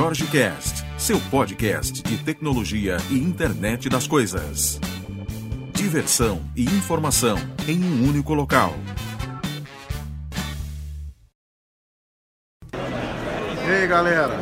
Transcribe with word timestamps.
Jorge 0.00 0.26
Cast, 0.26 0.84
seu 0.96 1.18
podcast 1.28 2.04
de 2.04 2.18
tecnologia 2.18 2.98
e 3.10 3.18
internet 3.18 3.88
das 3.88 4.06
coisas. 4.06 4.78
Diversão 5.72 6.40
e 6.54 6.62
informação 6.62 7.36
em 7.66 7.82
um 7.82 8.08
único 8.08 8.32
local. 8.32 8.74
E 12.72 13.70
aí 13.72 13.88
galera, 13.88 14.38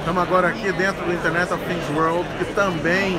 estamos 0.00 0.20
agora 0.20 0.48
aqui 0.48 0.72
dentro 0.72 1.04
do 1.04 1.12
Internet 1.12 1.52
of 1.52 1.64
Things 1.66 1.88
World, 1.96 2.28
que 2.38 2.52
também 2.54 3.16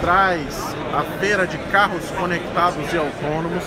traz 0.00 0.74
a 0.92 1.04
feira 1.20 1.46
de 1.46 1.56
carros 1.70 2.04
conectados 2.18 2.92
e 2.92 2.96
autônomos. 2.96 3.62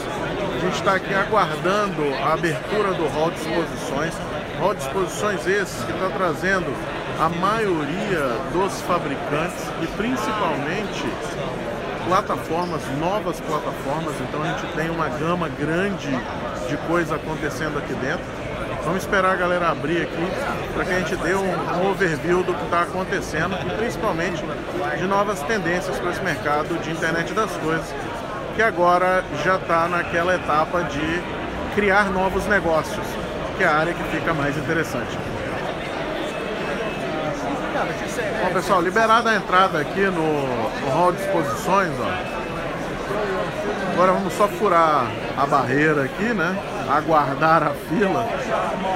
A 0.58 0.60
gente 0.60 0.76
está 0.76 0.96
aqui 0.96 1.14
aguardando 1.14 2.04
a 2.16 2.34
abertura 2.34 2.94
do 2.96 3.08
hall 3.08 3.32
de 3.32 3.38
exposições. 3.38 4.14
Hall 4.60 4.76
de 4.76 4.82
exposições 4.82 5.48
esses 5.48 5.86
que 5.86 5.92
está 5.94 6.10
trazendo 6.10 6.95
a 7.20 7.30
maioria 7.30 8.38
dos 8.52 8.82
fabricantes 8.82 9.64
e 9.82 9.88
principalmente 9.96 11.06
plataformas, 12.08 12.82
novas 13.00 13.40
plataformas. 13.40 14.16
Então 14.22 14.44
a 14.44 14.48
gente 14.48 14.74
tem 14.76 14.90
uma 14.90 15.08
gama 15.10 15.50
grande 15.50 16.10
de 16.68 16.78
coisa 16.88 17.16
acontecendo 17.16 17.78
aqui 17.78 17.94
dentro. 17.94 18.24
Vamos 18.84 19.02
esperar 19.02 19.32
a 19.32 19.36
galera 19.36 19.70
abrir 19.70 20.04
aqui 20.04 20.28
para 20.74 20.86
que 20.86 20.92
a 20.92 21.00
gente 21.00 21.16
dê 21.16 21.34
um, 21.34 21.80
um 21.80 21.90
overview 21.90 22.44
do 22.44 22.54
que 22.54 22.64
está 22.66 22.82
acontecendo 22.84 23.56
e 23.66 23.78
principalmente 23.78 24.44
de 24.98 25.08
novas 25.08 25.42
tendências 25.44 25.98
para 25.98 26.12
esse 26.12 26.22
mercado 26.22 26.78
de 26.84 26.92
internet 26.92 27.34
das 27.34 27.52
coisas, 27.58 27.86
que 28.56 28.62
agora 28.62 29.24
já 29.44 29.56
está 29.56 29.88
naquela 29.88 30.36
etapa 30.36 30.84
de 30.84 31.24
criar 31.74 32.12
novos 32.12 32.46
negócios, 32.46 33.06
que 33.58 33.64
é 33.64 33.68
a 33.68 33.76
área 33.76 33.94
que 33.94 34.04
fica 34.04 34.34
mais 34.34 34.56
interessante. 34.56 35.18
Bom 38.42 38.54
pessoal, 38.54 38.82
liberada 38.82 39.30
a 39.30 39.36
entrada 39.36 39.80
aqui 39.80 40.02
no, 40.02 40.48
no 40.82 40.90
hall 40.92 41.12
de 41.12 41.22
exposições, 41.22 41.92
ó. 42.00 42.46
Agora 43.94 44.12
vamos 44.12 44.34
só 44.34 44.48
furar 44.48 45.08
a 45.38 45.46
barreira 45.46 46.04
aqui, 46.04 46.34
né? 46.34 46.58
Aguardar 46.90 47.64
a 47.64 47.72
fila, 47.88 48.28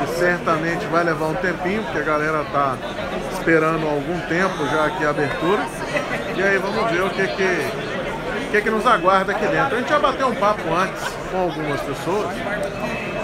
que 0.01 0.19
certamente 0.19 0.85
vai 0.87 1.03
levar 1.03 1.27
um 1.27 1.35
tempinho, 1.35 1.83
porque 1.83 1.99
a 1.99 2.03
galera 2.03 2.43
tá 2.51 2.75
esperando 3.33 3.87
algum 3.87 4.19
tempo 4.27 4.65
já 4.67 4.85
aqui 4.85 5.05
a 5.05 5.09
abertura. 5.11 5.65
E 6.35 6.43
aí 6.43 6.57
vamos 6.57 6.91
ver 6.91 7.03
o 7.03 7.09
que 7.09 7.27
que, 7.27 8.47
o 8.47 8.51
que, 8.51 8.61
que 8.61 8.69
nos 8.69 8.85
aguarda 8.85 9.31
aqui 9.31 9.45
dentro. 9.47 9.75
A 9.75 9.79
gente 9.79 9.89
já 9.89 9.99
bateu 9.99 10.27
um 10.27 10.35
papo 10.35 10.63
antes 10.73 11.03
com 11.31 11.37
algumas 11.37 11.79
pessoas 11.81 12.29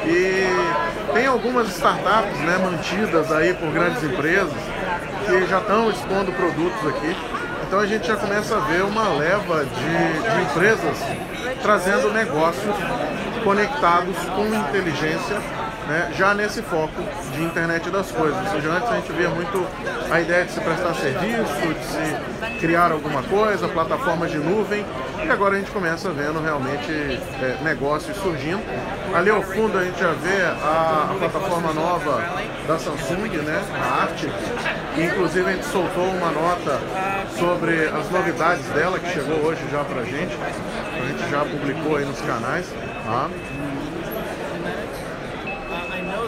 e 0.07 1.13
tem 1.13 1.25
algumas 1.25 1.69
startups 1.69 2.39
né, 2.39 2.57
mantidas 2.57 3.31
aí 3.31 3.53
por 3.53 3.71
grandes 3.71 4.03
empresas 4.03 4.53
que 5.25 5.47
já 5.47 5.59
estão 5.59 5.89
expondo 5.89 6.31
produtos 6.31 6.87
aqui. 6.87 7.15
Então 7.67 7.79
a 7.79 7.85
gente 7.85 8.07
já 8.07 8.15
começa 8.15 8.55
a 8.55 8.59
ver 8.59 8.83
uma 8.83 9.09
leva 9.09 9.65
de, 9.65 10.35
de 10.35 10.41
empresas 10.43 10.97
trazendo 11.61 12.11
negócios 12.13 12.75
conectados 13.43 14.15
com 14.35 14.45
inteligência, 14.45 15.41
né, 15.87 16.11
já 16.17 16.33
nesse 16.33 16.61
foco 16.61 17.01
de 17.33 17.43
internet 17.43 17.89
das 17.89 18.11
coisas. 18.11 18.37
Ou 18.37 18.51
seja, 18.51 18.71
antes 18.71 18.89
a 18.89 18.95
gente 18.95 19.11
via 19.11 19.29
muito 19.29 19.65
a 20.09 20.19
ideia 20.19 20.45
de 20.45 20.51
se 20.51 20.59
prestar 20.59 20.93
serviço, 20.95 21.73
de 21.73 21.85
se 21.85 22.59
criar 22.59 22.91
alguma 22.91 23.23
coisa, 23.23 23.67
plataformas 23.67 24.31
de 24.31 24.37
nuvem, 24.37 24.85
e 25.23 25.29
agora 25.29 25.55
a 25.55 25.59
gente 25.59 25.71
começa 25.71 26.09
vendo 26.11 26.41
realmente 26.41 26.91
é, 26.91 27.57
negócios 27.63 28.15
surgindo. 28.17 28.63
Ali 29.13 29.29
ao 29.29 29.41
fundo 29.41 29.77
a 29.77 29.83
gente 29.83 29.99
já 29.99 30.11
vê 30.11 30.41
a, 30.43 31.11
a 31.11 31.15
plataforma 31.17 31.73
nova 31.73 32.23
da 32.67 32.77
Samsung, 32.77 33.29
né, 33.43 33.63
a 33.73 34.03
Arctic, 34.03 34.31
e 34.97 35.03
inclusive 35.03 35.49
a 35.49 35.53
gente 35.53 35.65
soltou 35.65 36.05
uma 36.05 36.31
nota 36.31 36.79
sobre 37.37 37.87
as 37.87 38.09
novidades 38.09 38.65
dela 38.67 38.99
que 38.99 39.11
chegou 39.11 39.37
hoje 39.45 39.61
já 39.71 39.83
pra 39.83 40.03
gente. 40.03 40.35
A 40.95 41.07
gente 41.07 41.29
já 41.29 41.45
publicou 41.45 41.97
aí 41.97 42.05
nos 42.05 42.19
canais. 42.21 42.65
Tá? 43.05 43.29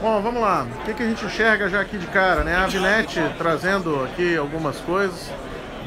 Bom, 0.00 0.22
vamos 0.22 0.40
lá. 0.40 0.64
O 0.80 0.84
que, 0.84 0.94
que 0.94 1.02
a 1.02 1.08
gente 1.08 1.24
enxerga 1.24 1.68
já 1.68 1.80
aqui 1.80 1.98
de 1.98 2.06
cara, 2.06 2.44
né? 2.44 2.54
A 2.54 2.64
Avinet 2.64 3.20
trazendo 3.36 4.04
aqui 4.04 4.36
algumas 4.36 4.78
coisas. 4.80 5.28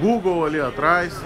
Google 0.01 0.45
ali 0.45 0.59
atrás. 0.59 1.17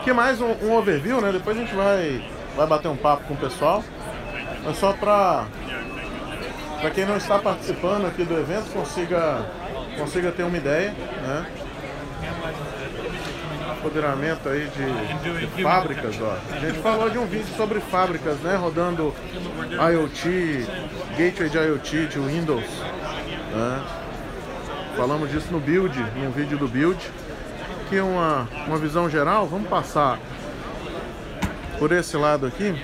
Aqui 0.00 0.14
mais 0.14 0.40
um, 0.40 0.50
um, 0.62 0.72
overview, 0.72 1.20
né? 1.20 1.30
Depois 1.30 1.58
a 1.58 1.60
gente 1.60 1.74
vai, 1.74 2.24
vai 2.56 2.66
bater 2.66 2.88
um 2.88 2.96
papo 2.96 3.24
com 3.24 3.34
o 3.34 3.36
pessoal. 3.36 3.84
Mas 4.64 4.78
só 4.78 4.94
para 4.94 5.44
para 6.80 6.90
quem 6.90 7.04
não 7.04 7.16
está 7.16 7.38
participando 7.38 8.06
aqui 8.06 8.24
do 8.24 8.36
evento 8.36 8.72
consiga 8.72 9.44
consiga 9.98 10.32
ter 10.32 10.42
uma 10.42 10.56
ideia, 10.56 10.90
né? 10.90 11.46
Empoderamento 13.82 14.48
aí 14.48 14.68
de, 14.68 15.46
de, 15.46 15.62
fábricas, 15.62 16.14
ó. 16.20 16.38
A 16.54 16.58
gente 16.60 16.78
falou 16.78 17.10
de 17.10 17.18
um 17.18 17.26
vídeo 17.26 17.52
sobre 17.56 17.80
fábricas, 17.80 18.38
né? 18.38 18.54
Rodando 18.54 19.12
IoT, 19.70 20.66
gateway 21.18 21.50
de 21.50 21.58
IoT 21.58 22.06
de 22.06 22.18
Windows. 22.20 22.64
Né? 22.64 23.82
Falamos 24.96 25.30
disso 25.30 25.48
no 25.50 25.58
build, 25.58 25.98
num 26.16 26.30
vídeo 26.30 26.56
do 26.56 26.68
build. 26.68 26.98
Aqui 27.84 27.98
uma, 27.98 28.48
uma 28.68 28.78
visão 28.78 29.10
geral, 29.10 29.46
vamos 29.46 29.68
passar 29.68 30.18
por 31.78 31.90
esse 31.90 32.16
lado 32.16 32.46
aqui. 32.46 32.74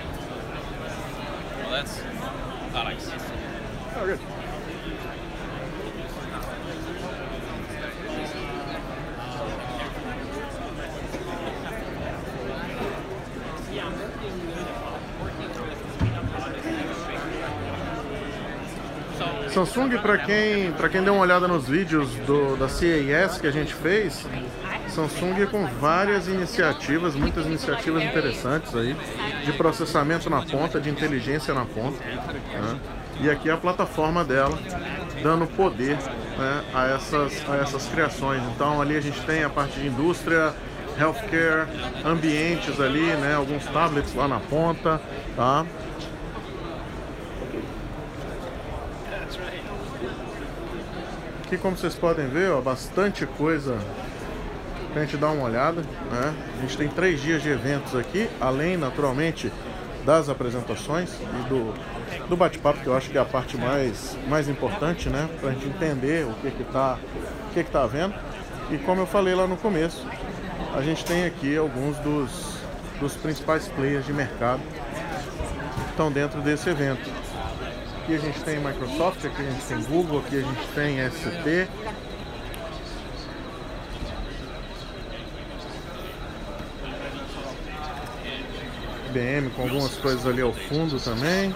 Samsung, 19.65 19.97
para 19.97 20.17
quem, 20.19 20.71
quem 20.89 21.03
deu 21.03 21.13
uma 21.13 21.21
olhada 21.21 21.45
nos 21.45 21.67
vídeos 21.67 22.09
do, 22.25 22.55
da 22.55 22.69
CES 22.69 23.39
que 23.41 23.47
a 23.47 23.51
gente 23.51 23.73
fez, 23.73 24.25
Samsung 24.87 25.45
com 25.47 25.65
várias 25.81 26.29
iniciativas, 26.29 27.13
muitas 27.13 27.45
iniciativas 27.45 28.01
interessantes 28.03 28.73
aí, 28.73 28.95
de 29.43 29.51
processamento 29.53 30.29
na 30.29 30.41
ponta, 30.43 30.79
de 30.79 30.89
inteligência 30.89 31.53
na 31.53 31.65
ponta. 31.65 32.01
Né? 32.05 32.79
E 33.19 33.29
aqui 33.29 33.49
é 33.49 33.51
a 33.51 33.57
plataforma 33.57 34.23
dela, 34.23 34.57
dando 35.21 35.45
poder 35.45 35.97
né, 36.37 36.63
a, 36.73 36.87
essas, 36.87 37.43
a 37.49 37.57
essas 37.57 37.85
criações. 37.89 38.41
Então 38.55 38.81
ali 38.81 38.95
a 38.95 39.01
gente 39.01 39.19
tem 39.23 39.43
a 39.43 39.49
parte 39.49 39.77
de 39.77 39.87
indústria, 39.87 40.53
healthcare, 40.97 41.67
ambientes 42.05 42.79
ali, 42.79 43.07
né, 43.17 43.35
alguns 43.35 43.65
tablets 43.65 44.15
lá 44.15 44.25
na 44.25 44.39
ponta, 44.39 45.01
tá? 45.35 45.65
Aqui, 51.49 51.57
como 51.57 51.75
vocês 51.75 51.95
podem 51.95 52.27
ver, 52.27 52.51
ó, 52.51 52.61
bastante 52.61 53.25
coisa 53.25 53.75
pra 54.93 55.01
gente 55.01 55.17
dar 55.17 55.31
uma 55.31 55.45
olhada. 55.45 55.81
Né? 55.81 56.35
A 56.59 56.61
gente 56.61 56.77
tem 56.77 56.87
três 56.87 57.19
dias 57.19 57.41
de 57.41 57.49
eventos 57.49 57.95
aqui, 57.95 58.29
além, 58.39 58.77
naturalmente, 58.77 59.51
das 60.05 60.29
apresentações 60.29 61.09
e 61.11 61.49
do, 61.49 61.73
do 62.27 62.37
bate-papo, 62.37 62.81
que 62.81 62.85
eu 62.85 62.95
acho 62.95 63.09
que 63.09 63.17
é 63.17 63.21
a 63.21 63.25
parte 63.25 63.57
mais, 63.57 64.15
mais 64.27 64.47
importante, 64.47 65.09
né? 65.09 65.27
Pra 65.41 65.49
gente 65.49 65.69
entender 65.69 66.27
o 66.27 66.33
que 66.35 66.51
que 66.51 66.63
tá, 66.65 66.99
o 67.49 67.53
que 67.55 67.63
que 67.63 67.71
tá 67.71 67.81
havendo. 67.81 68.13
E 68.69 68.77
como 68.77 69.01
eu 69.01 69.07
falei 69.07 69.33
lá 69.33 69.47
no 69.47 69.57
começo, 69.57 70.05
a 70.75 70.83
gente 70.83 71.03
tem 71.03 71.25
aqui 71.25 71.57
alguns 71.57 71.97
dos, 71.97 72.59
dos 72.99 73.15
principais 73.15 73.67
players 73.69 74.05
de 74.05 74.13
mercado 74.13 74.61
que 74.61 75.89
estão 75.89 76.11
dentro 76.11 76.41
desse 76.41 76.69
evento. 76.69 77.09
Aqui 78.09 78.15
a 78.15 78.21
gente 78.21 78.39
tem 78.43 78.57
Microsoft, 78.57 79.23
aqui 79.23 79.39
a 79.39 79.51
gente 79.51 79.65
tem 79.65 79.83
Google, 79.83 80.23
aqui 80.25 80.37
a 80.37 80.41
gente 80.41 80.67
tem 80.73 80.97
ST. 81.11 81.67
IBM 89.09 89.51
com 89.51 89.61
algumas 89.61 89.93
coisas 89.97 90.25
ali 90.25 90.41
ao 90.41 90.51
fundo 90.51 90.99
também. 90.99 91.53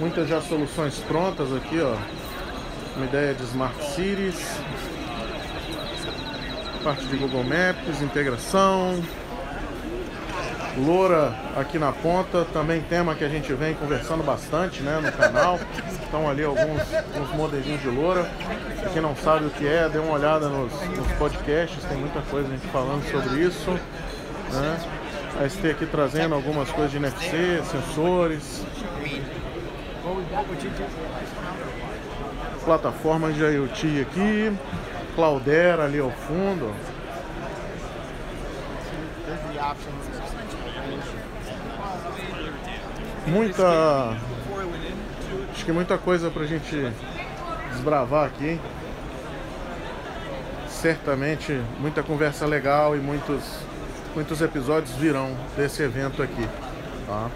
Muitas 0.00 0.28
já 0.28 0.40
soluções 0.40 0.98
prontas 0.98 1.54
aqui, 1.54 1.80
ó. 1.80 1.96
Uma 2.96 3.06
ideia 3.06 3.34
de 3.34 3.44
Smart 3.44 3.80
Cities. 3.94 4.58
Parte 6.82 7.04
de 7.04 7.16
Google 7.16 7.44
Maps, 7.44 8.02
integração. 8.02 9.00
Loura 10.80 11.34
aqui 11.56 11.78
na 11.78 11.92
ponta, 11.92 12.46
também 12.52 12.80
tema 12.80 13.14
que 13.14 13.22
a 13.22 13.28
gente 13.28 13.52
vem 13.52 13.74
conversando 13.74 14.22
bastante 14.22 14.82
né, 14.82 14.98
no 15.02 15.12
canal. 15.12 15.58
Estão 16.02 16.28
ali 16.28 16.42
alguns, 16.42 16.80
alguns 16.94 17.36
modelinhos 17.36 17.82
de 17.82 17.88
loura. 17.88 18.26
Pra 18.80 18.90
quem 18.90 19.02
não 19.02 19.14
sabe 19.14 19.46
o 19.46 19.50
que 19.50 19.66
é, 19.66 19.88
dê 19.88 19.98
uma 19.98 20.12
olhada 20.12 20.48
nos, 20.48 20.72
nos 20.72 21.12
podcasts, 21.18 21.84
tem 21.84 21.98
muita 21.98 22.22
coisa 22.22 22.48
a 22.48 22.50
gente 22.52 22.66
falando 22.68 23.04
sobre 23.10 23.40
isso. 23.40 23.70
Né? 23.70 24.80
A 25.40 25.48
ST 25.48 25.70
aqui 25.70 25.86
trazendo 25.86 26.34
algumas 26.34 26.70
coisas 26.70 26.90
de 26.90 26.96
NFC, 26.96 27.62
sensores. 27.64 28.64
Plataformas 32.64 33.34
de 33.34 33.42
IoT 33.42 34.00
aqui. 34.00 34.56
Cloudera 35.14 35.84
ali 35.84 35.98
ao 35.98 36.10
fundo. 36.10 36.72
Muita. 43.26 44.16
Acho 45.52 45.64
que 45.64 45.72
muita 45.72 45.98
coisa 45.98 46.30
pra 46.30 46.44
gente 46.46 46.92
desbravar 47.72 48.26
aqui. 48.26 48.50
Hein? 48.50 48.60
Certamente 50.68 51.60
muita 51.78 52.02
conversa 52.02 52.46
legal 52.46 52.96
e 52.96 52.98
muitos, 52.98 53.42
muitos 54.14 54.40
episódios 54.40 54.94
virão 54.96 55.36
desse 55.56 55.82
evento 55.82 56.22
aqui. 56.22 56.48
Tá? 57.06 57.30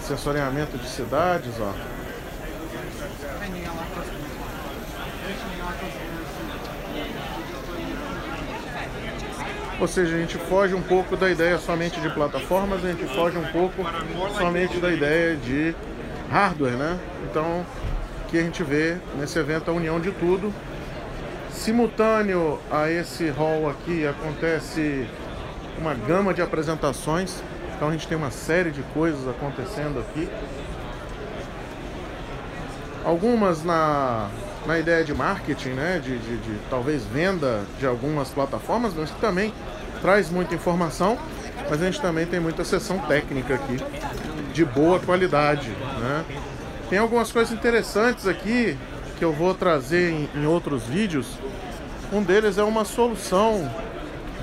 Sensoriamento 0.00 0.78
de 0.78 0.88
cidades, 0.88 1.52
ó. 1.60 1.95
Ou 9.78 9.86
seja, 9.86 10.16
a 10.16 10.18
gente 10.18 10.38
foge 10.38 10.74
um 10.74 10.82
pouco 10.82 11.16
da 11.16 11.30
ideia 11.30 11.58
somente 11.58 12.00
de 12.00 12.08
plataformas, 12.10 12.82
a 12.84 12.88
gente 12.88 13.04
foge 13.14 13.36
um 13.36 13.46
pouco 13.46 13.84
somente 14.38 14.78
da 14.78 14.90
ideia 14.90 15.36
de 15.36 15.74
hardware, 16.30 16.76
né? 16.76 16.98
Então, 17.30 17.64
que 18.28 18.38
a 18.38 18.42
gente 18.42 18.62
vê 18.62 18.96
nesse 19.18 19.38
evento 19.38 19.70
a 19.70 19.74
união 19.74 20.00
de 20.00 20.10
tudo. 20.12 20.52
Simultâneo 21.50 22.58
a 22.70 22.90
esse 22.90 23.28
hall 23.30 23.68
aqui 23.68 24.06
acontece 24.06 25.06
uma 25.78 25.94
gama 25.94 26.32
de 26.32 26.42
apresentações. 26.42 27.42
Então 27.74 27.88
a 27.88 27.92
gente 27.92 28.08
tem 28.08 28.16
uma 28.16 28.30
série 28.30 28.70
de 28.70 28.82
coisas 28.94 29.28
acontecendo 29.28 30.00
aqui. 30.00 30.28
Algumas 33.04 33.62
na, 33.62 34.28
na 34.66 34.78
ideia 34.78 35.04
de 35.04 35.14
marketing, 35.14 35.70
né? 35.70 36.00
De, 36.02 36.18
de, 36.18 36.36
de 36.38 36.58
talvez 36.68 37.04
venda 37.04 37.62
de 37.78 37.86
algumas 37.86 38.28
plataformas, 38.30 38.92
mas 38.94 39.10
que 39.10 39.20
também 39.20 39.52
traz 40.02 40.30
muita 40.30 40.54
informação. 40.54 41.18
Mas 41.68 41.82
a 41.82 41.86
gente 41.86 42.00
também 42.00 42.26
tem 42.26 42.38
muita 42.38 42.64
sessão 42.64 42.98
técnica 42.98 43.54
aqui 43.54 43.78
de 44.52 44.64
boa 44.64 44.98
qualidade, 45.00 45.68
né? 45.68 46.24
Tem 46.88 46.98
algumas 46.98 47.32
coisas 47.32 47.52
interessantes 47.52 48.26
aqui 48.26 48.76
que 49.18 49.24
eu 49.24 49.32
vou 49.32 49.54
trazer 49.54 50.12
em, 50.12 50.28
em 50.34 50.46
outros 50.46 50.84
vídeos. 50.84 51.38
Um 52.12 52.22
deles 52.22 52.58
é 52.58 52.62
uma 52.62 52.84
solução 52.84 53.70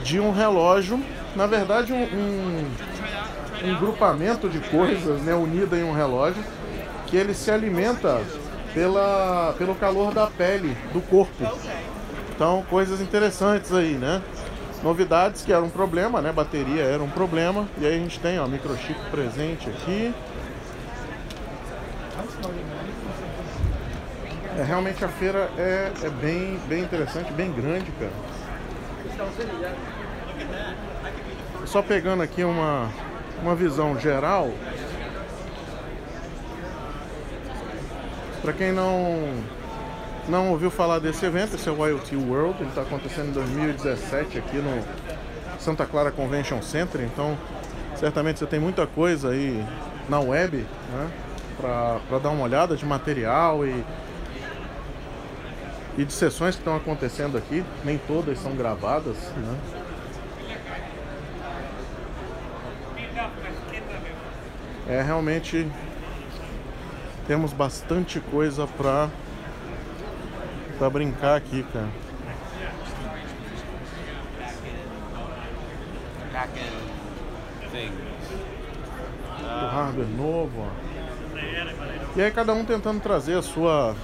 de 0.03 0.19
um 0.19 0.31
relógio, 0.31 1.01
na 1.35 1.47
verdade 1.47 1.93
um, 1.93 2.03
um, 2.03 2.65
um 3.63 3.75
grupamento 3.79 4.49
de 4.49 4.59
coisas 4.59 5.21
né, 5.21 5.33
unida 5.33 5.77
em 5.77 5.83
um 5.83 5.93
relógio, 5.93 6.43
que 7.07 7.15
ele 7.15 7.33
se 7.33 7.49
alimenta 7.49 8.21
pela, 8.73 9.53
pelo 9.57 9.75
calor 9.75 10.13
da 10.13 10.27
pele, 10.27 10.75
do 10.91 11.01
corpo. 11.01 11.45
Então, 12.35 12.63
coisas 12.69 12.99
interessantes 12.99 13.71
aí, 13.71 13.93
né? 13.93 14.21
Novidades 14.83 15.43
que 15.43 15.53
eram 15.53 15.67
um 15.67 15.69
problema, 15.69 16.21
né? 16.21 16.31
Bateria 16.31 16.83
era 16.83 17.01
um 17.01 17.09
problema. 17.09 17.67
E 17.77 17.85
aí 17.85 17.95
a 17.95 17.99
gente 17.99 18.19
tem, 18.19 18.39
ó, 18.39 18.47
microchip 18.47 18.99
presente 19.11 19.69
aqui. 19.69 20.13
É, 24.57 24.63
realmente 24.63 25.03
a 25.03 25.07
feira 25.07 25.49
é, 25.57 25.91
é 26.03 26.09
bem, 26.09 26.59
bem 26.67 26.83
interessante, 26.83 27.31
bem 27.33 27.51
grande, 27.51 27.91
cara. 27.91 28.11
Só 31.65 31.81
pegando 31.81 32.21
aqui 32.21 32.43
uma, 32.43 32.89
uma 33.41 33.55
visão 33.55 33.97
geral. 33.99 34.51
Para 38.43 38.51
quem 38.51 38.73
não 38.73 39.41
não 40.27 40.51
ouviu 40.51 40.69
falar 40.69 40.99
desse 40.99 41.25
evento, 41.25 41.55
esse 41.55 41.67
é 41.67 41.71
o 41.71 41.87
IoT 41.87 42.15
World, 42.15 42.59
ele 42.59 42.69
está 42.69 42.81
acontecendo 42.81 43.29
em 43.29 43.31
2017 43.31 44.37
aqui 44.37 44.57
no 44.57 44.83
Santa 45.59 45.85
Clara 45.85 46.11
Convention 46.11 46.61
Center, 46.61 47.01
então 47.01 47.37
certamente 47.95 48.39
você 48.39 48.45
tem 48.45 48.59
muita 48.59 48.85
coisa 48.85 49.29
aí 49.29 49.65
na 50.09 50.19
web, 50.19 50.57
né, 50.57 51.11
para 51.57 52.19
dar 52.19 52.29
uma 52.29 52.43
olhada 52.43 52.75
de 52.75 52.85
material 52.85 53.65
e 53.65 53.83
e 55.97 56.03
de 56.03 56.11
sessões 56.11 56.55
que 56.55 56.61
estão 56.61 56.75
acontecendo 56.75 57.37
aqui, 57.37 57.63
nem 57.85 57.97
todas 57.97 58.39
são 58.39 58.55
gravadas, 58.55 59.15
né? 59.37 59.57
É 64.87 65.01
realmente 65.01 65.69
temos 67.27 67.53
bastante 67.53 68.19
coisa 68.19 68.67
para 68.67 69.09
para 70.77 70.89
brincar 70.89 71.37
aqui, 71.37 71.63
cara. 71.71 71.87
O 79.41 79.65
hardware 79.67 80.07
novo, 80.07 80.67
ó. 80.67 80.83
E 82.15 82.21
aí 82.21 82.31
cada 82.31 82.53
um 82.53 82.65
tentando 82.65 83.01
trazer 83.01 83.37
a 83.37 83.41
sua 83.41 83.95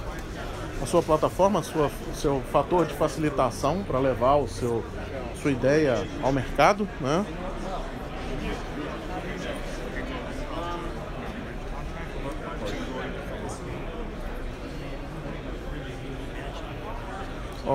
a 0.82 0.86
sua 0.86 1.02
plataforma, 1.02 1.60
a 1.60 1.62
sua 1.62 1.90
seu 2.14 2.40
fator 2.50 2.86
de 2.86 2.94
facilitação 2.94 3.82
para 3.82 3.98
levar 3.98 4.36
o 4.36 4.48
seu 4.48 4.84
sua 5.40 5.50
ideia 5.50 6.06
ao 6.22 6.32
mercado, 6.32 6.88
né? 7.00 7.24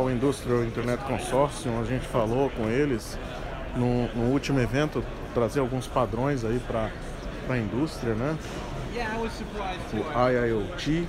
O 0.03 0.11
Industrial 0.11 0.63
Internet 0.63 1.03
Consortium, 1.03 1.79
a 1.79 1.85
gente 1.85 2.05
falou 2.05 2.49
com 2.49 2.67
eles 2.69 3.17
no, 3.75 4.07
no 4.09 4.31
último 4.31 4.59
evento, 4.59 5.03
trazer 5.33 5.59
alguns 5.59 5.87
padrões 5.87 6.43
aí 6.43 6.59
para 6.59 6.89
a 7.49 7.57
indústria, 7.57 8.13
né? 8.13 8.37
O 9.93 10.29
IIoT. 10.29 11.07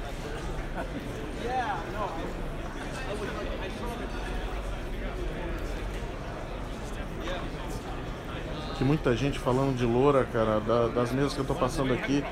Que 8.76 8.84
muita 8.84 9.16
gente 9.16 9.38
falando 9.38 9.74
de 9.74 9.86
loura, 9.86 10.24
cara, 10.24 10.60
da, 10.60 10.88
das 10.88 11.12
mesas 11.12 11.32
que 11.32 11.40
eu 11.40 11.46
tô 11.46 11.54
passando 11.54 11.94
aqui, 11.94 12.22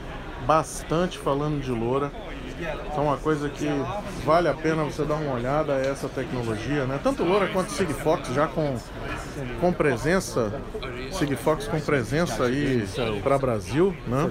bastante 0.47 1.19
falando 1.19 1.61
de 1.61 1.71
loura. 1.71 2.11
Então 2.87 3.05
uma 3.05 3.17
coisa 3.17 3.49
que 3.49 3.67
vale 4.25 4.49
a 4.49 4.55
pena 4.55 4.85
você 4.85 5.05
dar 5.05 5.14
uma 5.14 5.35
olhada 5.35 5.73
é 5.75 5.88
essa 5.88 6.09
tecnologia, 6.09 6.87
né? 6.87 7.00
Tanto 7.03 7.25
Loura 7.25 7.49
quanto 7.49 7.73
Sigfox 7.73 8.29
já 8.29 8.47
com, 8.47 8.76
com 9.61 9.73
presença, 9.73 10.53
Sigfox 11.12 11.67
com 11.67 11.81
presença 11.81 12.45
aí 12.45 12.87
para 13.23 13.38
Brasil, 13.38 13.95
né? 14.07 14.31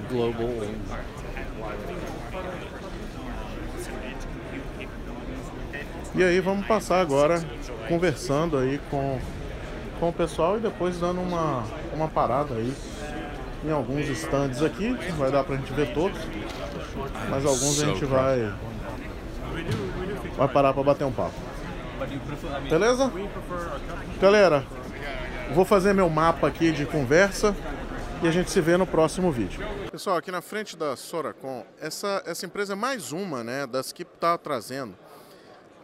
E 6.14 6.22
aí 6.22 6.40
vamos 6.40 6.66
passar 6.66 7.00
agora 7.00 7.42
conversando 7.88 8.56
aí 8.56 8.80
com, 8.90 9.18
com 10.00 10.08
o 10.08 10.12
pessoal 10.12 10.56
e 10.56 10.60
depois 10.60 10.98
dando 10.98 11.20
uma, 11.20 11.64
uma 11.92 12.08
parada 12.08 12.54
aí 12.54 12.72
em 13.64 13.70
alguns 13.70 14.06
stands 14.08 14.62
aqui, 14.62 14.92
vai 15.16 15.30
dar 15.30 15.42
pra 15.44 15.56
gente 15.56 15.72
ver 15.72 15.92
todos. 15.94 16.18
Mas 17.30 17.44
alguns 17.44 17.82
a 17.82 17.86
gente 17.86 18.04
vai 18.04 18.52
vai 20.36 20.48
parar 20.48 20.72
para 20.72 20.82
bater 20.82 21.04
um 21.04 21.12
papo. 21.12 21.34
Beleza? 22.68 23.10
Galera, 24.20 24.64
vou 25.54 25.64
fazer 25.64 25.92
meu 25.94 26.08
mapa 26.10 26.48
aqui 26.48 26.72
de 26.72 26.84
conversa 26.84 27.54
e 28.22 28.28
a 28.28 28.30
gente 28.30 28.50
se 28.50 28.60
vê 28.60 28.76
no 28.76 28.86
próximo 28.86 29.30
vídeo. 29.30 29.60
Pessoal, 29.90 30.16
aqui 30.16 30.30
na 30.30 30.42
frente 30.42 30.76
da 30.76 30.96
Soracom, 30.96 31.64
essa, 31.80 32.22
essa 32.26 32.44
empresa 32.44 32.72
é 32.72 32.76
mais 32.76 33.12
uma 33.12 33.44
né, 33.44 33.66
das 33.66 33.92
que 33.92 34.02
está 34.02 34.36
trazendo. 34.36 34.94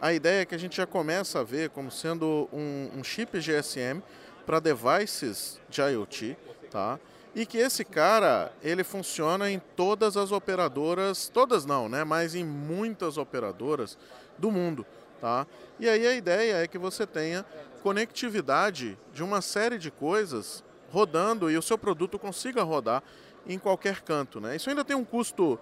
A 0.01 0.13
ideia 0.13 0.41
é 0.41 0.45
que 0.45 0.55
a 0.55 0.57
gente 0.57 0.77
já 0.77 0.85
começa 0.85 1.39
a 1.39 1.43
ver 1.43 1.69
como 1.69 1.89
sendo 1.91 2.49
um, 2.51 2.89
um 2.97 3.03
chip 3.03 3.39
GSM 3.39 4.01
para 4.45 4.59
devices 4.59 5.59
de 5.69 5.81
IoT, 5.81 6.35
tá? 6.69 6.99
E 7.33 7.45
que 7.45 7.57
esse 7.57 7.85
cara, 7.85 8.51
ele 8.61 8.83
funciona 8.83 9.49
em 9.49 9.59
todas 9.75 10.17
as 10.17 10.31
operadoras, 10.31 11.29
todas 11.29 11.65
não, 11.65 11.87
né, 11.87 12.03
mas 12.03 12.35
em 12.35 12.43
muitas 12.43 13.17
operadoras 13.17 13.97
do 14.37 14.51
mundo, 14.51 14.85
tá? 15.21 15.47
E 15.79 15.87
aí 15.87 16.05
a 16.05 16.13
ideia 16.13 16.55
é 16.55 16.67
que 16.67 16.77
você 16.77 17.07
tenha 17.07 17.45
conectividade 17.81 18.97
de 19.13 19.23
uma 19.23 19.41
série 19.41 19.77
de 19.77 19.89
coisas 19.89 20.63
rodando 20.91 21.49
e 21.49 21.57
o 21.57 21.61
seu 21.61 21.77
produto 21.77 22.19
consiga 22.19 22.63
rodar 22.63 23.01
em 23.47 23.57
qualquer 23.57 24.01
canto, 24.01 24.39
né? 24.39 24.55
Isso 24.55 24.69
ainda 24.69 24.83
tem 24.83 24.95
um 24.95 25.05
custo, 25.05 25.57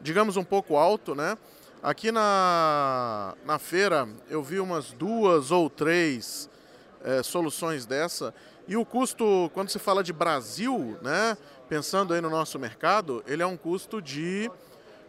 digamos, 0.00 0.36
um 0.36 0.44
pouco 0.44 0.76
alto, 0.76 1.14
né? 1.14 1.36
Aqui 1.82 2.10
na, 2.10 3.34
na 3.44 3.58
feira 3.58 4.08
eu 4.28 4.42
vi 4.42 4.58
umas 4.58 4.92
duas 4.92 5.50
ou 5.50 5.68
três 5.68 6.48
é, 7.04 7.22
soluções 7.22 7.86
dessa. 7.86 8.34
E 8.68 8.76
o 8.76 8.84
custo, 8.84 9.50
quando 9.54 9.70
se 9.70 9.78
fala 9.78 10.04
de 10.04 10.12
Brasil, 10.12 10.98
né, 11.00 11.38
pensando 11.70 12.12
aí 12.12 12.20
no 12.20 12.28
nosso 12.28 12.58
mercado, 12.58 13.24
ele 13.26 13.42
é 13.42 13.46
um 13.46 13.56
custo 13.56 14.02
de 14.02 14.50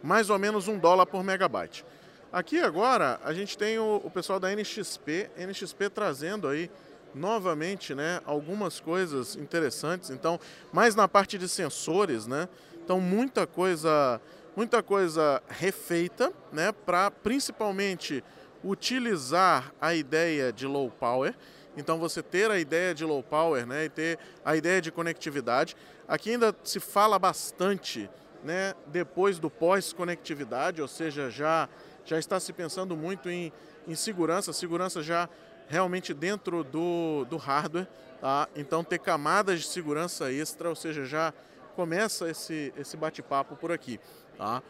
mais 0.02 0.30
ou 0.30 0.38
menos 0.38 0.66
um 0.66 0.78
dólar 0.78 1.04
por 1.04 1.22
megabyte. 1.22 1.84
Aqui 2.32 2.58
agora 2.58 3.20
a 3.22 3.34
gente 3.34 3.58
tem 3.58 3.78
o, 3.78 4.00
o 4.02 4.10
pessoal 4.10 4.40
da 4.40 4.48
NXP, 4.50 5.30
NXP 5.36 5.90
trazendo 5.90 6.48
aí 6.48 6.70
novamente 7.14 7.94
né, 7.94 8.22
algumas 8.24 8.80
coisas 8.80 9.36
interessantes. 9.36 10.08
Então, 10.08 10.40
mais 10.72 10.94
na 10.94 11.06
parte 11.06 11.36
de 11.36 11.46
sensores, 11.46 12.26
né? 12.26 12.48
Então, 12.82 12.98
muita 12.98 13.46
coisa, 13.46 14.18
muita 14.56 14.82
coisa 14.82 15.42
refeita, 15.48 16.32
né, 16.50 16.72
para 16.72 17.10
principalmente 17.10 18.24
utilizar 18.64 19.70
a 19.78 19.94
ideia 19.94 20.50
de 20.50 20.66
low 20.66 20.90
power 20.90 21.34
então 21.76 21.98
você 21.98 22.22
ter 22.22 22.50
a 22.50 22.58
ideia 22.58 22.94
de 22.94 23.04
low 23.04 23.22
power, 23.22 23.66
né, 23.66 23.84
e 23.84 23.88
ter 23.88 24.18
a 24.44 24.56
ideia 24.56 24.80
de 24.80 24.90
conectividade. 24.90 25.76
Aqui 26.08 26.30
ainda 26.30 26.54
se 26.64 26.80
fala 26.80 27.18
bastante, 27.18 28.10
né, 28.42 28.74
depois 28.86 29.38
do 29.38 29.50
pós-conectividade, 29.50 30.82
ou 30.82 30.88
seja, 30.88 31.30
já 31.30 31.68
já 32.04 32.18
está 32.18 32.40
se 32.40 32.52
pensando 32.52 32.96
muito 32.96 33.30
em, 33.30 33.52
em 33.86 33.94
segurança, 33.94 34.52
segurança 34.52 35.02
já 35.02 35.28
realmente 35.68 36.12
dentro 36.12 36.64
do, 36.64 37.24
do 37.26 37.36
hardware, 37.36 37.86
tá? 38.20 38.48
Então 38.56 38.82
ter 38.82 38.98
camadas 38.98 39.60
de 39.60 39.66
segurança 39.66 40.32
extra, 40.32 40.68
ou 40.68 40.74
seja, 40.74 41.04
já 41.04 41.32
começa 41.76 42.28
esse 42.28 42.72
esse 42.76 42.96
bate-papo 42.96 43.54
por 43.54 43.70
aqui, 43.70 44.00
tá? 44.36 44.62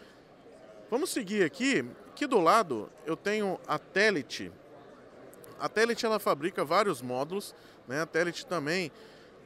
Vamos 0.91 1.11
seguir 1.11 1.45
aqui. 1.45 1.89
Aqui 2.11 2.27
do 2.27 2.41
lado 2.41 2.91
eu 3.07 3.17
tenho 3.17 3.59
a 3.67 3.79
Telit, 3.79 4.53
a 5.61 5.69
Telit 5.69 6.05
ela 6.05 6.19
fabrica 6.19 6.65
vários 6.65 7.03
módulos, 7.03 7.55
né? 7.87 8.03
A 8.03 8.07
Telit 8.07 8.47
também 8.47 8.91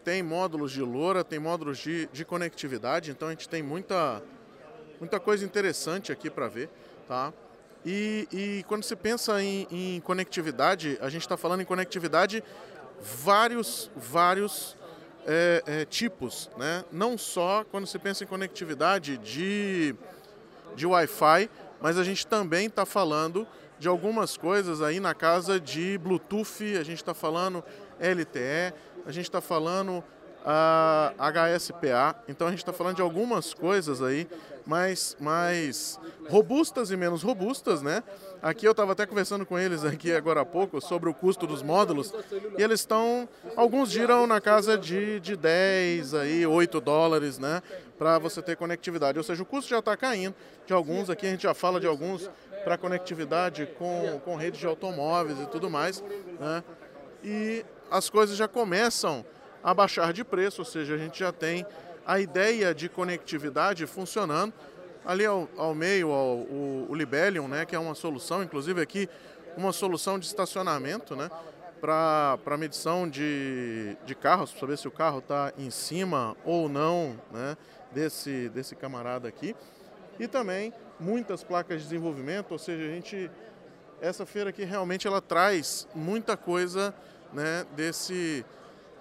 tem 0.05 0.23
módulos 0.23 0.71
de 0.71 0.83
LoRa, 0.83 1.25
tem 1.25 1.39
módulos 1.39 1.79
de, 1.79 2.07
de 2.13 2.25
conectividade, 2.25 3.11
então 3.11 3.29
a 3.29 3.31
gente 3.31 3.49
tem 3.49 3.63
muita, 3.63 4.23
muita 5.01 5.19
coisa 5.19 5.45
interessante 5.45 6.13
aqui 6.13 6.31
para 6.31 6.47
ver, 6.47 6.69
tá? 7.09 7.33
E, 7.85 8.29
e, 8.33 8.65
quando 8.67 8.83
se 8.83 8.97
pensa 8.97 9.43
em, 9.43 9.67
em 9.71 10.01
conectividade, 10.01 10.99
a 11.03 11.09
gente 11.11 11.23
está 11.23 11.37
falando 11.37 11.61
em 11.61 11.67
conectividade 11.67 12.43
vários, 13.03 13.91
vários 13.95 14.75
é, 15.27 15.63
é, 15.67 15.85
tipos, 15.85 16.51
né? 16.57 16.85
Não 16.91 17.19
só 17.19 17.65
quando 17.71 17.87
se 17.87 17.99
pensa 17.99 18.25
em 18.25 18.27
conectividade 18.27 19.19
de, 19.19 19.95
de 20.75 20.87
Wi-Fi, 20.87 21.51
mas 21.81 21.99
a 21.99 22.05
gente 22.05 22.27
também 22.27 22.67
está 22.67 22.87
falando 22.87 23.47
de 23.85 23.89
algumas 23.89 24.35
coisas 24.35 24.81
aí 24.81 24.99
na 24.99 25.13
casa 25.13 25.61
de 25.61 25.99
Bluetooth, 25.99 26.75
a 26.81 26.83
gente 26.83 26.97
está 26.97 27.13
falando 27.13 27.63
LTE, 28.01 28.73
a 29.05 29.13
gente 29.13 29.27
está 29.27 29.43
falando 29.43 30.03
a 30.43 31.13
HSPA, 31.19 32.17
então 32.27 32.47
a 32.47 32.51
gente 32.51 32.61
está 32.61 32.73
falando 32.73 32.97
de 32.97 33.03
algumas 33.03 33.53
coisas 33.53 34.01
aí 34.01 34.27
mais, 34.67 35.17
mais 35.21 35.99
robustas 36.29 36.91
e 36.91 36.97
menos 36.97 37.23
robustas, 37.23 37.83
né? 37.83 38.03
Aqui 38.43 38.67
eu 38.67 38.73
estava 38.73 38.93
até 38.93 39.07
conversando 39.07 39.45
com 39.47 39.59
eles 39.59 39.85
aqui 39.85 40.13
agora 40.13 40.41
há 40.41 40.45
pouco 40.45 40.81
sobre 40.81 41.09
o 41.09 41.15
custo 41.15 41.47
dos 41.47 41.63
módulos 41.63 42.13
e 42.59 42.63
eles 42.63 42.81
estão, 42.81 43.29
alguns 43.57 43.91
giram 43.91 44.27
na 44.27 44.41
casa 44.41 44.77
de, 44.77 45.21
de 45.21 45.37
10, 45.37 46.15
aí, 46.15 46.47
8 46.47 46.81
dólares, 46.81 47.39
né? 47.39 47.63
Para 47.99 48.19
você 48.19 48.43
ter 48.43 48.57
conectividade, 48.57 49.19
ou 49.19 49.25
seja, 49.25 49.43
o 49.43 49.47
custo 49.47 49.71
já 49.71 49.79
está 49.79 49.97
caindo 49.97 50.35
de 50.67 50.73
alguns, 50.73 51.09
aqui 51.09 51.27
a 51.27 51.31
gente 51.31 51.43
já 51.43 51.55
fala 51.55 51.79
de 51.79 51.87
alguns 51.87 52.31
para 52.65 52.79
conectividade 52.79 53.67
com, 53.79 54.21
com 54.25 54.37
redes 54.37 54.61
de 54.61 54.67
automóveis 54.67 55.39
e 55.41 55.47
tudo 55.47 55.71
mais, 55.71 56.03
né? 56.41 56.65
E 57.23 57.65
as 57.91 58.11
coisas 58.11 58.37
já 58.37 58.49
começam 58.49 59.25
a 59.63 59.73
baixar 59.73 60.13
de 60.13 60.23
preço, 60.23 60.61
ou 60.61 60.65
seja, 60.67 60.95
a 60.95 60.99
gente 60.99 61.19
já 61.19 61.33
tem 61.33 61.65
a 62.07 62.21
ideia 62.21 62.75
de 62.75 62.89
conectividade 62.89 63.87
funcionando. 63.87 64.53
Ali 65.05 65.27
ao, 65.27 65.49
ao 65.57 65.75
meio, 65.75 66.11
ao, 66.11 66.37
o, 66.37 66.87
o 66.89 66.95
Libelium, 66.95 67.47
né, 67.47 67.67
que 67.67 67.77
é 67.77 67.79
uma 67.79 67.95
solução, 67.95 68.43
inclusive 68.43 68.81
aqui, 68.81 69.09
uma 69.57 69.73
solução 69.73 70.19
de 70.19 70.27
estacionamento, 70.27 71.15
né, 71.15 71.31
para 71.81 72.57
medição 72.57 73.09
de, 73.09 73.97
de 74.07 74.15
carros, 74.15 74.51
para 74.51 74.61
saber 74.61 74.79
se 74.79 74.89
o 74.89 74.91
carro 74.91 75.19
está 75.19 75.53
em 75.59 75.71
cima 75.71 76.35
ou 76.43 76.69
não 76.69 77.21
né, 77.31 77.57
desse, 77.93 78.49
desse 78.49 78.75
camarada 78.75 79.29
aqui. 79.29 79.55
E 80.19 80.27
também 80.27 80.73
muitas 80.99 81.45
placas 81.45 81.83
de 81.83 81.89
desenvolvimento, 81.89 82.53
ou 82.53 82.59
seja, 82.59 82.85
a 82.85 82.95
gente 82.95 83.31
essa 84.01 84.27
feira 84.27 84.51
aqui 84.51 84.65
realmente 84.65 85.07
ela 85.07 85.21
traz 85.21 85.89
muita 85.95 86.37
coisa 86.37 86.95
né, 87.33 87.65
desse, 87.75 88.45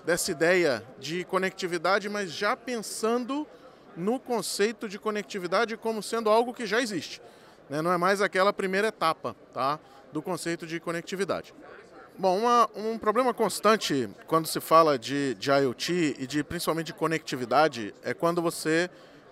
dessa 0.06 0.32
ideia 0.32 0.84
de 1.00 1.24
conectividade, 1.24 2.10
mas 2.10 2.32
já 2.32 2.56
pensando 2.56 3.48
no 3.96 4.20
conceito 4.20 4.90
de 4.90 5.00
conectividade 5.00 5.78
como 5.78 6.02
sendo 6.02 6.30
algo 6.30 6.54
que 6.54 6.66
já 6.66 6.82
existe. 6.82 7.22
Né? 7.70 7.82
Não 7.82 7.92
é 7.92 7.98
mais 7.98 8.22
aquela 8.22 8.52
primeira 8.52 8.88
etapa 8.88 9.36
tá, 9.54 9.80
do 10.12 10.22
conceito 10.22 10.66
de 10.68 10.80
conectividade. 10.80 11.54
Bom, 12.18 12.38
uma, 12.38 12.70
um 12.76 12.98
problema 12.98 13.34
constante 13.34 14.08
quando 14.28 14.48
se 14.48 14.60
fala 14.60 15.00
de, 15.00 15.34
de 15.36 15.50
IoT 15.50 16.16
e 16.20 16.28
de 16.28 16.44
principalmente 16.44 16.88
de 16.88 16.94
conectividade 16.94 17.94
é 18.04 18.14
quando 18.14 18.42
você 18.42 18.90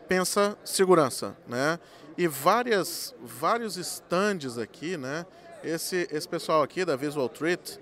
pensa 0.08 0.58
segurança, 0.64 1.38
né? 1.48 1.80
E 2.18 2.28
várias, 2.28 3.16
vários 3.22 3.78
stands 3.78 4.58
aqui, 4.58 4.98
né? 4.98 5.26
Esse, 5.64 6.08
esse 6.12 6.28
pessoal 6.28 6.64
aqui 6.64 6.84
da 6.84 6.96
Visual 6.96 7.30
Treat, 7.30 7.80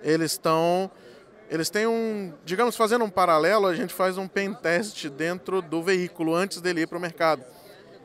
eles 0.00 0.32
estão 0.32 0.90
eles 1.50 1.70
têm 1.70 1.86
um, 1.86 2.32
digamos, 2.44 2.76
fazendo 2.76 3.04
um 3.04 3.10
paralelo, 3.10 3.66
a 3.66 3.74
gente 3.74 3.94
faz 3.94 4.18
um 4.18 4.26
pen 4.26 4.52
test 4.52 5.08
dentro 5.08 5.62
do 5.62 5.82
veículo 5.82 6.34
antes 6.34 6.60
dele 6.60 6.82
ir 6.82 6.86
para 6.86 6.98
o 6.98 7.00
mercado. 7.00 7.44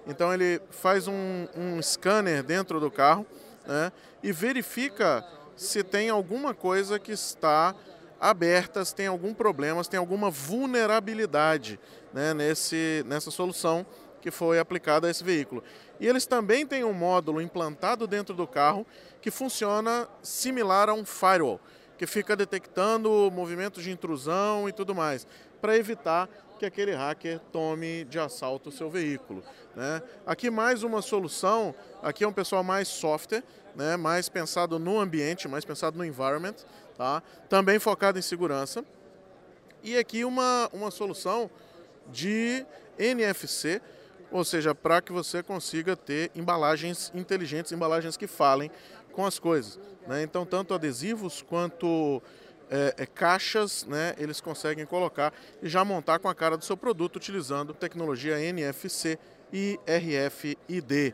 Então 0.08 0.34
ele 0.34 0.62
faz 0.70 1.08
um, 1.08 1.48
um 1.56 1.82
scanner 1.82 2.44
dentro 2.44 2.80
do 2.80 2.90
carro 2.90 3.26
né, 3.66 3.92
e 4.22 4.32
verifica 4.32 5.26
se 5.56 5.84
tem 5.84 6.10
alguma 6.10 6.54
coisa 6.54 7.00
que 7.00 7.12
está 7.12 7.76
aberta, 8.20 8.84
se 8.86 8.94
tem 8.94 9.08
algum 9.08 9.34
problema, 9.34 9.84
se 9.84 9.90
tem 9.90 10.00
alguma 10.00 10.30
vulnerabilidade 10.30 11.80
né, 12.14 12.34
nesse, 12.34 13.04
nessa 13.08 13.32
solução 13.32 13.86
que 14.22 14.30
foi 14.30 14.60
aplicada 14.60 15.08
a 15.08 15.12
esse 15.12 15.24
veículo. 15.24 15.64
E 16.00 16.08
eles 16.08 16.26
também 16.26 16.66
têm 16.66 16.84
um 16.84 16.94
módulo 16.94 17.42
implantado 17.42 18.06
dentro 18.06 18.36
do 18.36 18.48
carro 18.48 18.86
que 19.22 19.32
funciona 19.32 20.08
similar 20.22 20.90
a 20.90 20.94
um 20.94 21.04
firewall, 21.04 21.60
que 22.02 22.08
fica 22.08 22.36
detectando 22.36 23.30
movimentos 23.32 23.84
de 23.84 23.92
intrusão 23.92 24.68
e 24.68 24.72
tudo 24.72 24.96
mais, 24.96 25.28
para 25.62 25.78
evitar 25.78 26.28
que 26.58 26.66
aquele 26.66 26.96
hacker 26.96 27.40
tome 27.52 28.06
de 28.06 28.18
assalto 28.18 28.70
o 28.70 28.72
seu 28.72 28.90
veículo. 28.90 29.44
Né? 29.76 30.02
Aqui 30.26 30.50
mais 30.50 30.82
uma 30.82 31.00
solução, 31.04 31.76
aqui 32.02 32.24
é 32.24 32.28
um 32.28 32.34
pessoal 32.34 32.64
mais 32.64 32.88
software, 32.88 33.44
né? 33.76 33.98
mais 33.98 34.30
pensado 34.30 34.80
no 34.80 35.00
ambiente, 35.00 35.48
mais 35.48 35.64
pensado 35.64 35.96
no 35.96 36.04
environment, 36.04 36.56
tá? 36.98 37.22
também 37.48 37.78
focado 37.78 38.18
em 38.18 38.22
segurança. 38.24 38.84
E 39.84 39.96
aqui 39.96 40.26
uma, 40.26 40.72
uma 40.74 40.90
solução 40.90 41.52
de 42.08 42.66
NFC, 42.98 43.80
ou 44.32 44.44
seja, 44.44 44.74
para 44.74 45.04
que 45.04 45.12
você 45.12 45.44
consiga 45.44 45.96
ter 45.96 46.32
embalagens 46.34 47.12
inteligentes, 47.14 47.72
embalagens 47.72 48.18
que 48.18 48.26
falem 48.26 48.72
com 49.12 49.26
as 49.26 49.38
coisas. 49.38 49.80
Né? 50.08 50.24
Então, 50.24 50.46
tanto 50.46 50.74
adesivos 50.74 51.42
quanto 51.42 52.22
é, 52.70 52.96
é, 52.98 53.06
caixas, 53.06 53.86
né, 53.86 54.16
eles 54.18 54.40
conseguem 54.40 54.86
colocar 54.86 55.34
e 55.62 55.68
já 55.68 55.84
montar 55.84 56.20
com 56.20 56.30
a 56.30 56.34
cara 56.34 56.58
do 56.58 56.64
seu 56.64 56.78
produto 56.78 57.18
utilizando 57.18 57.74
tecnologia 57.74 58.40
NFC 58.40 59.20
e 59.52 59.78
RFID. 59.86 61.14